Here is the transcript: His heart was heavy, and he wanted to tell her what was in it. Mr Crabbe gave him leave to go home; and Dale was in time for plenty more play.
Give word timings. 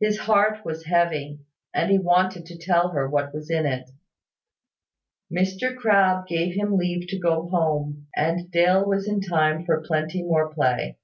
His 0.00 0.20
heart 0.20 0.64
was 0.64 0.86
heavy, 0.86 1.40
and 1.74 1.90
he 1.90 1.98
wanted 1.98 2.46
to 2.46 2.56
tell 2.56 2.88
her 2.92 3.06
what 3.06 3.34
was 3.34 3.50
in 3.50 3.66
it. 3.66 3.90
Mr 5.30 5.76
Crabbe 5.76 6.26
gave 6.26 6.54
him 6.54 6.78
leave 6.78 7.06
to 7.08 7.18
go 7.18 7.50
home; 7.50 8.06
and 8.16 8.50
Dale 8.50 8.82
was 8.82 9.06
in 9.06 9.20
time 9.20 9.66
for 9.66 9.82
plenty 9.86 10.22
more 10.22 10.48
play. 10.48 10.96